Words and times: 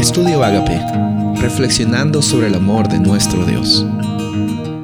Estudio 0.00 0.42
Agape, 0.42 0.80
reflexionando 1.42 2.22
sobre 2.22 2.46
el 2.46 2.54
amor 2.54 2.88
de 2.88 2.98
nuestro 2.98 3.44
Dios. 3.44 3.84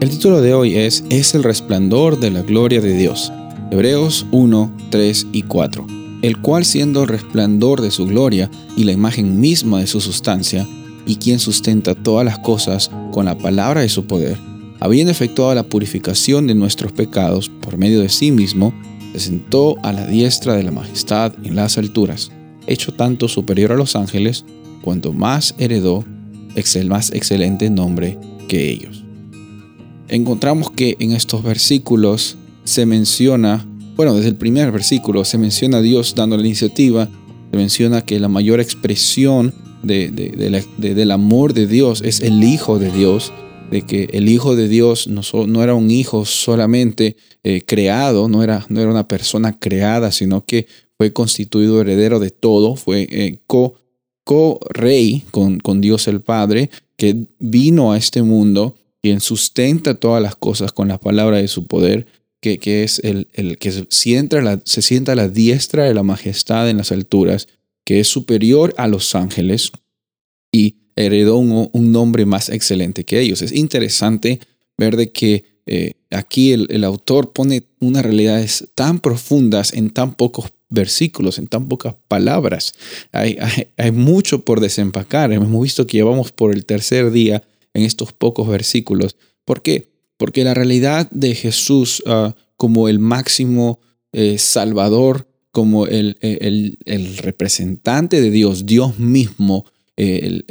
El 0.00 0.10
título 0.10 0.40
de 0.40 0.54
hoy 0.54 0.74
es 0.74 1.04
Es 1.08 1.36
el 1.36 1.44
resplandor 1.44 2.18
de 2.18 2.32
la 2.32 2.42
gloria 2.42 2.80
de 2.80 2.96
Dios. 2.96 3.32
Hebreos 3.70 4.26
1, 4.32 4.76
3 4.90 5.28
y 5.30 5.42
4. 5.42 5.86
El 6.22 6.38
cual 6.38 6.64
siendo 6.64 7.02
el 7.02 7.08
resplandor 7.08 7.80
de 7.80 7.92
su 7.92 8.06
gloria 8.06 8.50
y 8.76 8.82
la 8.82 8.90
imagen 8.90 9.38
misma 9.38 9.78
de 9.78 9.86
su 9.86 10.00
sustancia, 10.00 10.66
y 11.06 11.14
quien 11.14 11.38
sustenta 11.38 11.94
todas 11.94 12.24
las 12.24 12.40
cosas 12.40 12.90
con 13.12 13.26
la 13.26 13.38
palabra 13.38 13.82
de 13.82 13.88
su 13.88 14.06
poder, 14.06 14.36
habiendo 14.80 15.12
efectuado 15.12 15.54
la 15.54 15.62
purificación 15.62 16.48
de 16.48 16.56
nuestros 16.56 16.90
pecados 16.90 17.48
por 17.48 17.78
medio 17.78 18.00
de 18.00 18.08
sí 18.08 18.32
mismo, 18.32 18.74
se 19.12 19.20
sentó 19.20 19.76
a 19.84 19.92
la 19.92 20.06
diestra 20.08 20.54
de 20.54 20.64
la 20.64 20.72
majestad 20.72 21.32
en 21.44 21.54
las 21.54 21.78
alturas, 21.78 22.32
hecho 22.66 22.92
tanto 22.92 23.28
superior 23.28 23.70
a 23.70 23.76
los 23.76 23.94
ángeles, 23.94 24.44
cuanto 24.84 25.14
más 25.14 25.54
heredó 25.56 26.04
el 26.56 26.88
más 26.88 27.10
excelente 27.12 27.70
nombre 27.70 28.18
que 28.48 28.70
ellos. 28.70 29.02
Encontramos 30.08 30.70
que 30.70 30.96
en 31.00 31.12
estos 31.12 31.42
versículos 31.42 32.36
se 32.64 32.84
menciona, 32.84 33.66
bueno, 33.96 34.14
desde 34.14 34.28
el 34.28 34.36
primer 34.36 34.70
versículo 34.70 35.24
se 35.24 35.38
menciona 35.38 35.78
a 35.78 35.82
Dios 35.82 36.14
dando 36.14 36.36
la 36.36 36.42
iniciativa, 36.44 37.08
se 37.50 37.56
menciona 37.56 38.02
que 38.02 38.20
la 38.20 38.28
mayor 38.28 38.60
expresión 38.60 39.54
del 39.82 41.10
amor 41.10 41.54
de 41.54 41.66
Dios 41.66 42.02
es 42.04 42.20
el 42.20 42.44
Hijo 42.44 42.78
de 42.78 42.90
Dios, 42.90 43.32
de 43.70 43.82
que 43.82 44.10
el 44.12 44.28
Hijo 44.28 44.54
de 44.54 44.68
Dios 44.68 45.08
no, 45.08 45.22
no 45.46 45.62
era 45.62 45.74
un 45.74 45.90
hijo 45.90 46.26
solamente 46.26 47.16
eh, 47.42 47.62
creado, 47.64 48.28
no 48.28 48.42
era, 48.42 48.66
no 48.68 48.80
era 48.80 48.90
una 48.90 49.08
persona 49.08 49.58
creada, 49.58 50.12
sino 50.12 50.44
que 50.44 50.66
fue 50.96 51.12
constituido 51.12 51.80
heredero 51.80 52.20
de 52.20 52.30
todo, 52.30 52.76
fue 52.76 53.06
eh, 53.10 53.38
co, 53.46 53.74
rey 54.70 55.24
con, 55.30 55.60
con 55.60 55.80
Dios 55.80 56.08
el 56.08 56.20
Padre, 56.20 56.70
que 56.96 57.26
vino 57.38 57.92
a 57.92 57.98
este 57.98 58.22
mundo, 58.22 58.76
quien 59.02 59.20
sustenta 59.20 59.94
todas 59.94 60.22
las 60.22 60.36
cosas 60.36 60.72
con 60.72 60.88
la 60.88 60.98
palabra 60.98 61.38
de 61.38 61.48
su 61.48 61.66
poder, 61.66 62.06
que, 62.40 62.58
que 62.58 62.84
es 62.84 62.98
el, 63.00 63.28
el 63.32 63.58
que 63.58 63.72
se 63.72 63.86
sienta, 63.90 64.40
la, 64.40 64.60
se 64.64 64.82
sienta 64.82 65.12
a 65.12 65.16
la 65.16 65.28
diestra 65.28 65.84
de 65.84 65.94
la 65.94 66.02
majestad 66.02 66.68
en 66.68 66.78
las 66.78 66.92
alturas, 66.92 67.48
que 67.84 68.00
es 68.00 68.08
superior 68.08 68.74
a 68.76 68.88
los 68.88 69.14
ángeles 69.14 69.72
y 70.52 70.76
heredó 70.96 71.36
un, 71.36 71.68
un 71.72 71.92
nombre 71.92 72.26
más 72.26 72.48
excelente 72.48 73.04
que 73.04 73.20
ellos. 73.20 73.42
Es 73.42 73.52
interesante 73.52 74.40
ver 74.76 74.96
de 74.96 75.10
que 75.10 75.44
eh, 75.66 75.92
aquí 76.10 76.52
el, 76.52 76.66
el, 76.70 76.84
autor 76.84 77.32
pone 77.32 77.64
unas 77.80 78.02
realidades 78.02 78.68
tan 78.74 79.00
profundas 79.00 79.72
en 79.72 79.90
tan 79.90 80.14
pocos 80.14 80.52
versículos, 80.74 81.38
en 81.38 81.46
tan 81.46 81.68
pocas 81.68 81.94
palabras. 82.08 82.74
Hay, 83.12 83.38
mucho 83.92 84.44
por 84.44 84.60
desempacar. 84.60 85.32
Hemos 85.32 85.62
visto 85.62 85.86
que 85.86 85.98
llevamos 85.98 86.32
por 86.32 86.52
el 86.52 86.66
tercer 86.66 87.10
día 87.10 87.42
en 87.72 87.84
estos 87.84 88.12
pocos 88.12 88.48
versículos. 88.48 89.16
¿Por 89.44 89.62
qué? 89.62 89.88
Porque 90.16 90.44
la 90.44 90.54
realidad 90.54 91.08
de 91.10 91.34
Jesús 91.34 92.02
ah, 92.06 92.34
como 92.56 92.88
el 92.88 92.98
máximo 92.98 93.80
eh, 94.12 94.38
Salvador, 94.38 95.26
como 95.50 95.86
el, 95.86 96.16
representante 97.18 98.20
de 98.20 98.30
Dios, 98.30 98.66
Dios 98.66 98.98
mismo, 98.98 99.64
el, 99.96 100.44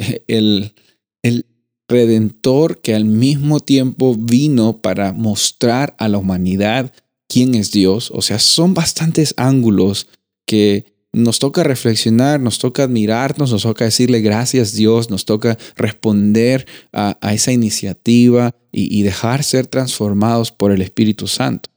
el 1.24 1.46
redentor 1.88 2.82
que 2.82 2.96
al 2.96 3.06
mismo 3.06 3.60
tiempo 3.60 4.16
vino 4.18 4.82
para 4.82 5.14
mostrar 5.14 5.96
a 6.00 6.08
la 6.08 6.18
humanidad 6.18 6.94
quién 7.34 7.56
es 7.56 7.72
Dios. 7.72 8.12
O 8.14 8.22
sea, 8.22 8.38
son 8.38 8.76
bastantes 8.76 9.34
ángulos 9.38 10.08
que 10.46 10.94
nos 11.12 11.40
toca 11.40 11.64
reflexionar, 11.64 12.40
nos 12.40 12.60
toca 12.60 12.84
admirarnos, 12.84 13.52
nos 13.52 13.64
toca 13.64 13.86
decirle 13.86 14.22
gracias 14.22 14.74
Dios, 14.74 15.10
nos 15.10 15.26
toca 15.26 15.58
responder 15.76 16.66
a, 16.92 17.18
esa 17.34 17.52
iniciativa 17.52 18.56
y, 18.72 19.04
dejar 19.04 19.44
ser 19.44 19.68
transformados 19.68 20.52
por 20.52 20.72
el 20.72 20.82
Espíritu 20.82 21.28
Santo. 21.28 21.70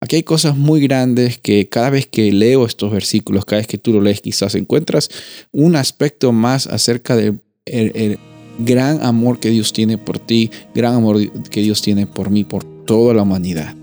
Aquí 0.00 0.16
hay 0.16 0.22
cosas 0.22 0.56
muy 0.56 0.80
grandes 0.80 1.38
que 1.38 1.68
cada 1.68 1.90
vez 1.90 2.06
que 2.06 2.32
leo 2.32 2.64
estos 2.64 2.90
versículos, 2.90 3.44
cada 3.44 3.60
vez 3.60 3.66
que 3.68 3.78
tú 3.78 3.92
lo 3.92 4.00
lees, 4.00 4.20
quizás 4.20 4.54
encuentras 4.54 5.10
un 5.52 5.76
aspecto 5.76 6.32
más 6.32 6.66
acerca 6.66 7.16
del 7.16 7.40
el 7.66 8.18
gran 8.58 9.02
amor 9.04 9.38
que 9.38 9.50
Dios 9.50 9.72
tiene 9.72 9.98
por 9.98 10.18
ti, 10.18 10.50
gran 10.74 10.94
amor 10.94 11.30
que 11.50 11.60
Dios 11.62 11.82
tiene 11.82 12.06
por 12.06 12.30
mí, 12.30 12.44
por 12.44 12.64
toda 12.84 13.14
la 13.14 13.22
humanidad. 13.22 13.79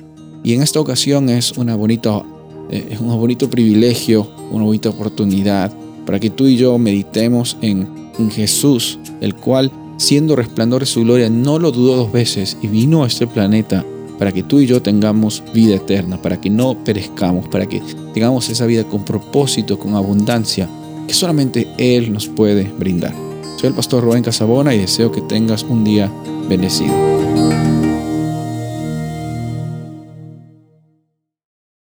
Y 0.48 0.54
en 0.54 0.62
esta 0.62 0.80
ocasión 0.80 1.28
es 1.28 1.58
una 1.58 1.76
bonita, 1.76 2.24
eh, 2.70 2.88
es 2.92 3.02
un 3.02 3.10
bonito 3.20 3.50
privilegio, 3.50 4.32
una 4.50 4.64
bonita 4.64 4.88
oportunidad 4.88 5.74
para 6.06 6.22
que 6.22 6.30
tú 6.30 6.46
y 6.46 6.56
yo 6.56 6.78
meditemos 6.78 7.58
en, 7.60 7.86
en 8.18 8.32
Jesús, 8.32 8.98
el 9.20 9.36
cual, 9.36 9.70
siendo 9.98 10.38
resplandor 10.38 10.84
de 10.84 10.86
su 10.86 11.02
gloria, 11.02 11.30
no 11.30 11.60
lo 11.60 11.74
dudó 11.74 11.98
dos 11.98 12.14
veces 12.14 12.56
y 12.62 12.68
vino 12.68 13.04
a 13.04 13.08
este 13.08 13.28
planeta 13.28 13.84
para 14.18 14.32
que 14.32 14.42
tú 14.42 14.62
y 14.62 14.68
yo 14.68 14.82
tengamos 14.82 15.44
vida 15.54 15.76
eterna, 15.76 16.22
para 16.22 16.40
que 16.40 16.50
no 16.50 16.82
perezcamos, 16.82 17.50
para 17.50 17.66
que 17.66 17.82
tengamos 18.14 18.48
esa 18.48 18.66
vida 18.66 18.86
con 18.86 19.04
propósito, 19.04 19.78
con 19.78 19.96
abundancia, 19.96 20.70
que 21.10 21.14
solamente 21.14 21.68
Él 21.78 22.14
nos 22.14 22.30
puede 22.30 22.64
brindar. 22.80 23.14
Soy 23.60 23.68
el 23.68 23.76
pastor 23.76 24.02
Rubén 24.02 24.24
Casabona 24.24 24.74
y 24.74 24.78
deseo 24.78 25.12
que 25.12 25.20
tengas 25.24 25.64
un 25.64 25.84
día 25.84 26.10
bendecido. 26.48 27.77